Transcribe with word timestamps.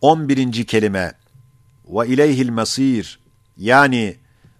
11. 0.00 0.64
kelime 0.66 1.12
ve 1.88 2.08
ileyhil 2.08 2.50
masir 2.50 3.18
yani 3.56 4.16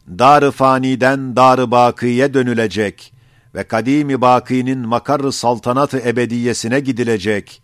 dar-ı 0.09 0.51
faniden 0.51 1.37
dar-ı 1.37 1.71
bakiye 1.71 2.35
dönülecek 2.35 3.13
ve 3.55 3.65
kadimi 3.65 4.21
bakinin 4.21 4.79
makarı 4.79 5.33
saltanatı 5.33 5.99
ebediyesine 5.99 6.81
gidilecek 6.81 7.63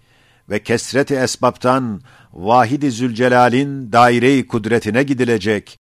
ve 0.51 0.63
kesreti 0.63 1.15
esbaptan 1.15 2.01
vahidi 2.33 2.91
zülcelal'in 2.91 3.93
daire-i 3.93 4.47
kudretine 4.47 5.03
gidilecek. 5.03 5.79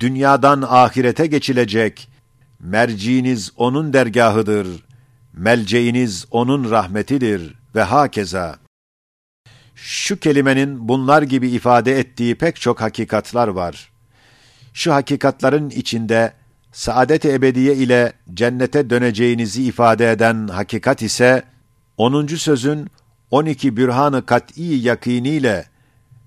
Dünyadan 0.00 0.62
ahirete 0.62 1.26
geçilecek. 1.26 2.08
Merciiniz 2.60 3.52
onun 3.56 3.92
dergahıdır. 3.92 4.84
Melceğiniz 5.32 6.26
onun 6.30 6.70
rahmetidir 6.70 7.54
ve 7.74 7.82
hakeza. 7.82 8.58
Şu 9.82 10.20
kelimenin 10.20 10.88
bunlar 10.88 11.22
gibi 11.22 11.48
ifade 11.48 11.98
ettiği 11.98 12.34
pek 12.34 12.60
çok 12.60 12.80
hakikatlar 12.80 13.48
var. 13.48 13.92
Şu 14.74 14.94
hakikatların 14.94 15.70
içinde 15.70 16.32
saadet-i 16.72 17.32
ebediye 17.32 17.74
ile 17.74 18.12
cennete 18.34 18.90
döneceğinizi 18.90 19.64
ifade 19.64 20.10
eden 20.10 20.48
hakikat 20.48 21.02
ise 21.02 21.42
10. 21.96 22.26
sözün 22.26 22.90
12 23.30 23.76
bürhan-ı 23.76 24.26
kat'î 24.26 24.62
yakiniyle 24.62 25.66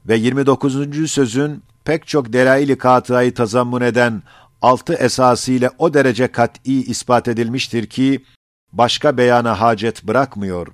ve 0.08 0.16
29. 0.16 1.12
sözün 1.12 1.64
pek 1.86 2.08
çok 2.08 2.34
delail-i 2.34 2.78
katıayı 2.78 3.34
tazammun 3.34 3.82
eden 3.82 4.24
altı 4.62 4.94
esasıyla 4.94 5.72
o 5.78 5.94
derece 5.94 6.28
kat'î 6.28 6.84
ispat 6.84 7.28
edilmiştir 7.28 7.86
ki 7.86 8.24
başka 8.72 9.18
beyana 9.18 9.62
hacet 9.62 10.04
bırakmıyor. 10.04 10.68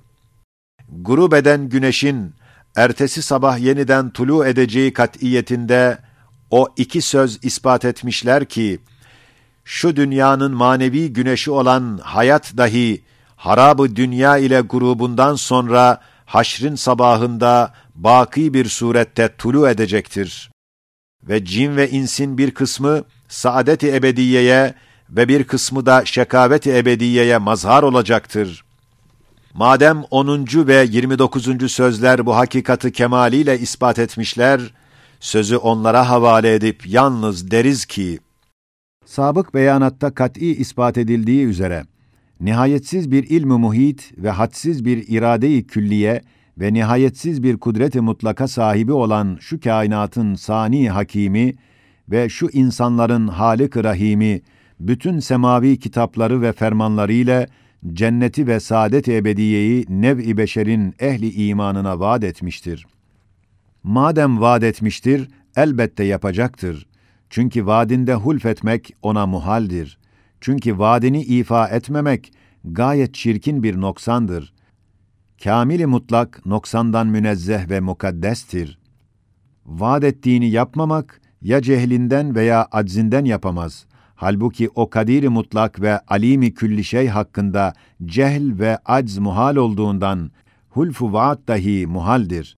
Gurub 0.88 1.32
eden 1.32 1.68
güneşin 1.68 2.39
ertesi 2.76 3.22
sabah 3.22 3.58
yeniden 3.58 4.10
tulu 4.10 4.46
edeceği 4.46 4.92
kat'iyetinde 4.92 5.98
o 6.50 6.68
iki 6.76 7.02
söz 7.02 7.38
ispat 7.44 7.84
etmişler 7.84 8.44
ki 8.44 8.80
şu 9.64 9.96
dünyanın 9.96 10.54
manevi 10.54 11.12
güneşi 11.12 11.50
olan 11.50 12.00
hayat 12.02 12.56
dahi 12.56 13.04
harabı 13.36 13.96
dünya 13.96 14.38
ile 14.38 14.60
grubundan 14.60 15.34
sonra 15.34 16.00
haşrin 16.26 16.74
sabahında 16.74 17.74
baki 17.94 18.54
bir 18.54 18.68
surette 18.68 19.36
tulu 19.38 19.68
edecektir. 19.68 20.50
Ve 21.22 21.44
cin 21.44 21.76
ve 21.76 21.90
insin 21.90 22.38
bir 22.38 22.50
kısmı 22.50 23.04
saadet-i 23.28 23.94
ebediyeye 23.94 24.74
ve 25.10 25.28
bir 25.28 25.44
kısmı 25.44 25.86
da 25.86 26.04
şekavet-i 26.04 26.76
ebediyeye 26.76 27.38
mazhar 27.38 27.82
olacaktır. 27.82 28.64
Madem 29.54 30.02
10. 30.10 30.46
ve 30.54 30.86
29. 30.90 31.72
sözler 31.72 32.26
bu 32.26 32.36
hakikati 32.36 32.92
kemaliyle 32.92 33.58
ispat 33.58 33.98
etmişler, 33.98 34.60
sözü 35.20 35.56
onlara 35.56 36.08
havale 36.08 36.54
edip 36.54 36.86
yalnız 36.86 37.50
deriz 37.50 37.84
ki, 37.84 38.18
Sabık 39.04 39.54
beyanatta 39.54 40.14
kat'î 40.14 40.46
ispat 40.56 40.98
edildiği 40.98 41.46
üzere, 41.46 41.84
nihayetsiz 42.40 43.10
bir 43.10 43.30
ilmi 43.30 43.58
muhit 43.58 44.12
ve 44.18 44.30
hadsiz 44.30 44.84
bir 44.84 45.04
irade-i 45.08 45.66
külliye 45.66 46.22
ve 46.58 46.72
nihayetsiz 46.72 47.42
bir 47.42 47.56
kudret-i 47.56 48.00
mutlaka 48.00 48.48
sahibi 48.48 48.92
olan 48.92 49.38
şu 49.40 49.60
kainatın 49.60 50.34
sani 50.34 50.90
hakimi 50.90 51.54
ve 52.10 52.28
şu 52.28 52.48
insanların 52.52 53.28
halik 53.28 53.76
rahimi, 53.76 54.40
bütün 54.80 55.18
semavi 55.18 55.78
kitapları 55.78 56.42
ve 56.42 56.52
fermanlarıyla 56.52 57.46
cenneti 57.92 58.46
ve 58.46 58.60
saadet-i 58.60 59.16
ebediyeyi 59.16 59.86
nev-i 59.88 60.36
beşerin 60.36 60.94
ehli 60.98 61.46
imanına 61.48 62.00
vaat 62.00 62.24
etmiştir. 62.24 62.86
Madem 63.82 64.40
vaat 64.40 64.62
etmiştir, 64.62 65.28
elbette 65.56 66.04
yapacaktır. 66.04 66.86
Çünkü 67.30 67.66
vaadinde 67.66 68.14
hulfetmek 68.14 68.94
ona 69.02 69.26
muhaldir. 69.26 69.98
Çünkü 70.40 70.78
vaadini 70.78 71.22
ifa 71.22 71.68
etmemek 71.68 72.32
gayet 72.64 73.14
çirkin 73.14 73.62
bir 73.62 73.80
noksandır. 73.80 74.52
Kamili 75.44 75.86
mutlak 75.86 76.46
noksandan 76.46 77.06
münezzeh 77.06 77.70
ve 77.70 77.80
mukaddestir. 77.80 78.78
Vaad 79.66 80.02
ettiğini 80.02 80.50
yapmamak 80.50 81.20
ya 81.42 81.62
cehlinden 81.62 82.34
veya 82.34 82.68
aczinden 82.72 83.24
yapamaz. 83.24 83.86
Halbuki 84.20 84.68
o 84.74 84.90
kadiri 84.90 85.28
mutlak 85.28 85.80
ve 85.80 85.98
alimi 85.98 86.54
külli 86.54 86.84
şey 86.84 87.08
hakkında 87.08 87.74
cehl 88.04 88.58
ve 88.58 88.78
acz 88.84 89.18
muhal 89.18 89.56
olduğundan 89.56 90.30
hulfu 90.68 91.12
vaat 91.12 91.48
dahi 91.48 91.86
muhaldir. 91.86 92.56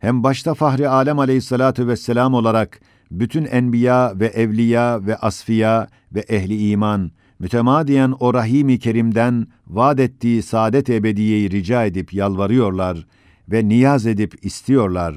Hem 0.00 0.22
başta 0.22 0.54
Fahri 0.54 0.88
Alem 0.88 1.18
aleyhissalatu 1.18 1.88
vesselam 1.88 2.34
olarak 2.34 2.80
bütün 3.10 3.44
enbiya 3.44 4.12
ve 4.20 4.26
evliya 4.26 5.06
ve 5.06 5.16
asfiya 5.16 5.88
ve 6.12 6.20
ehli 6.20 6.70
iman 6.70 7.10
mütemadiyen 7.38 8.14
o 8.20 8.34
rahimi 8.34 8.78
kerimden 8.78 9.46
vaad 9.66 9.98
ettiği 9.98 10.42
saadet 10.42 10.90
ebediyeyi 10.90 11.50
rica 11.50 11.84
edip 11.84 12.14
yalvarıyorlar 12.14 13.06
ve 13.48 13.68
niyaz 13.68 14.06
edip 14.06 14.44
istiyorlar. 14.44 15.14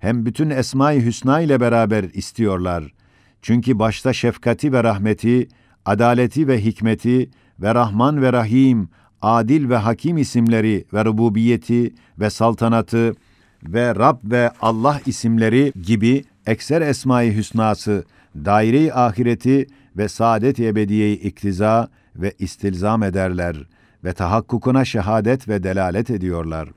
Hem 0.00 0.26
bütün 0.26 0.50
esma-i 0.50 1.04
hüsna 1.04 1.40
ile 1.40 1.60
beraber 1.60 2.04
istiyorlar. 2.04 2.99
Çünkü 3.42 3.78
başta 3.78 4.12
şefkati 4.12 4.72
ve 4.72 4.84
rahmeti, 4.84 5.48
adaleti 5.84 6.48
ve 6.48 6.64
hikmeti 6.64 7.30
ve 7.60 7.74
Rahman 7.74 8.22
ve 8.22 8.32
Rahim, 8.32 8.88
Adil 9.22 9.68
ve 9.68 9.76
Hakim 9.76 10.18
isimleri 10.18 10.84
ve 10.92 11.04
rububiyeti 11.04 11.94
ve 12.18 12.30
saltanatı 12.30 13.14
ve 13.62 13.94
Rab 13.94 14.18
ve 14.24 14.50
Allah 14.60 15.00
isimleri 15.06 15.72
gibi 15.82 16.24
ekser 16.46 16.80
esma-i 16.80 17.36
hüsnası, 17.36 18.04
daire-i 18.36 18.92
ahireti 18.92 19.66
ve 19.96 20.08
saadet-i 20.08 20.66
ebediyeyi 20.66 21.20
iktiza 21.20 21.88
ve 22.16 22.32
istilzam 22.38 23.02
ederler 23.02 23.56
ve 24.04 24.12
tahakkukuna 24.12 24.84
şehadet 24.84 25.48
ve 25.48 25.62
delalet 25.62 26.10
ediyorlar. 26.10 26.68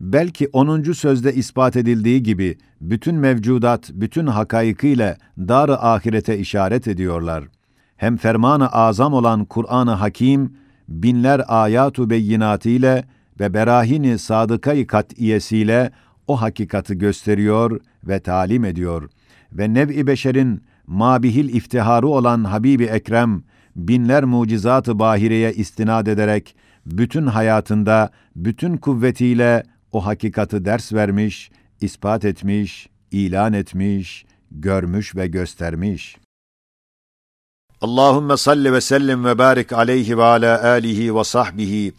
Belki 0.00 0.48
10. 0.52 0.82
sözde 0.82 1.34
ispat 1.34 1.76
edildiği 1.76 2.22
gibi 2.22 2.58
bütün 2.80 3.14
mevcudat 3.14 3.90
bütün 3.92 4.26
hakaykıyla 4.26 5.16
dar-ı 5.38 5.78
ahirete 5.78 6.38
işaret 6.38 6.88
ediyorlar. 6.88 7.44
Hem 7.96 8.16
fermanı 8.16 8.68
azam 8.68 9.12
olan 9.12 9.44
Kur'an-ı 9.44 9.90
Hakim 9.90 10.56
binler 10.88 11.42
ayatu 11.48 12.10
beyinatı 12.10 12.68
ile 12.68 13.04
ve 13.40 13.54
berahini 13.54 14.18
sadıkayı 14.18 14.86
kat'iyesiyle 14.86 15.90
o 16.26 16.40
hakikati 16.40 16.98
gösteriyor 16.98 17.80
ve 18.04 18.20
talim 18.20 18.64
ediyor 18.64 19.10
ve 19.52 19.74
nev-i 19.74 20.06
beşerin 20.06 20.62
mabihil 20.86 21.54
iftiharı 21.54 22.08
olan 22.08 22.44
Habibi 22.44 22.84
Ekrem 22.84 23.42
binler 23.76 24.24
mucizatı 24.24 24.98
bahireye 24.98 25.52
istinad 25.52 26.06
ederek 26.06 26.56
bütün 26.86 27.26
hayatında 27.26 28.10
bütün 28.36 28.76
kuvvetiyle 28.76 29.62
o 29.92 30.06
hakikatı 30.06 30.64
ders 30.64 30.92
vermiş, 30.92 31.50
ispat 31.80 32.24
etmiş, 32.24 32.88
ilan 33.10 33.52
etmiş, 33.52 34.24
görmüş 34.50 35.16
ve 35.16 35.26
göstermiş. 35.26 36.16
Allahümme 37.80 38.36
salli 38.36 38.72
ve 38.72 38.80
sellim 38.80 39.24
ve 39.24 39.38
barik 39.38 39.72
aleyhi 39.72 40.18
ve 40.18 40.24
ala 40.24 40.64
alihi 40.64 41.16
ve 41.16 41.24
sahbihi 41.24 41.92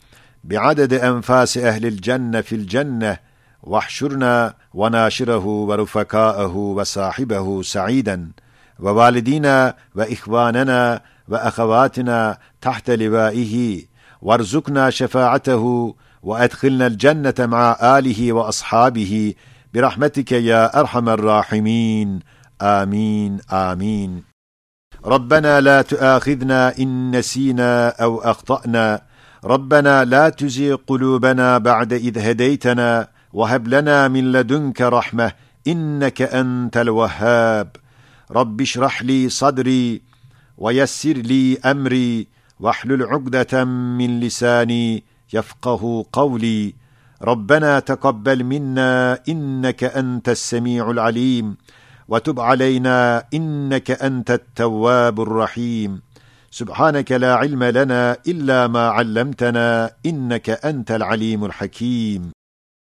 bi'adedi 0.44 0.96
enfasi 0.96 1.59
ehlil 1.59 2.02
cenne 2.02 2.44
fil 2.44 2.68
cenne 2.68 3.19
vahşurna 3.63 4.53
ve 4.75 4.91
naşirehu 4.91 5.69
ve 5.69 5.78
rufekâehu 5.78 6.78
ve 6.78 6.85
sahibehu 6.85 7.63
sa'iden 7.63 8.34
ve 8.79 8.96
validina 8.96 9.73
ve 9.96 10.09
ihvanena 10.09 11.00
ve 11.29 11.40
ahavatına 11.40 12.38
tahte 12.62 13.00
livaihi 13.00 13.88
varzukna 14.22 14.91
şefaatehu 14.91 15.96
وأدخلنا 16.24 16.88
الجنة 16.88 17.34
مع 17.40 17.78
آله 17.82 18.34
وأصحابه 18.34 19.34
برحمتك 19.74 20.32
يا 20.32 20.80
أرحم 20.80 21.09
الراحمين. 21.09 22.20
آمين 22.62 23.40
آمين. 23.52 24.23
ربنا 25.06 25.62
لا 25.62 25.82
تؤاخذنا 25.82 26.78
إن 26.79 27.16
نسينا 27.16 27.90
أو 27.90 28.22
أخطأنا. 28.22 29.02
ربنا 29.46 30.06
لا 30.06 30.29
تزغ 30.29 30.76
قلوبنا 30.76 31.58
بعد 31.58 31.94
إذ 31.94 32.20
هديتنا. 32.20 33.08
وهب 33.34 33.67
لنا 33.67 34.08
من 34.08 34.32
لدنك 34.32 34.82
رحمة 34.82 35.32
إنك 35.67 36.22
أنت 36.22 36.78
الوهاب. 36.78 37.76
رب 38.32 38.62
اشرح 38.62 39.03
لي 39.03 39.29
صدري 39.29 40.02
ويسر 40.58 41.14
لي 41.14 41.58
أمري 41.58 42.28
واحلل 42.59 43.03
عقدة 43.03 43.66
من 43.66 44.20
لساني 44.20 45.03
يفقه 45.33 46.05
قولي. 46.13 46.73
ربنا 47.22 47.79
تقبل 47.79 48.43
منا 48.43 49.19
إنك 49.29 49.83
أنت 49.83 50.29
السميع 50.29 50.91
العليم. 50.91 51.57
وتب 52.07 52.39
علينا 52.39 53.23
إنك 53.33 53.91
أنت 53.91 54.31
التواب 54.31 55.22
الرحيم. 55.22 56.01
سبحانك 56.51 57.11
لا 57.11 57.35
علم 57.35 57.63
لنا 57.63 58.17
إلا 58.28 58.67
ما 58.67 58.87
علمتنا 58.87 59.91
إنك 60.05 60.49
أنت 60.49 60.91
العليم 60.91 61.45
الحكيم. 61.45 62.31